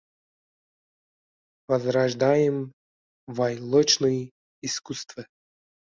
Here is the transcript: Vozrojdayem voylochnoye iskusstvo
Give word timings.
Vozrojdayem 1.67 2.57
voylochnoye 3.37 4.27
iskusstvo 4.67 5.29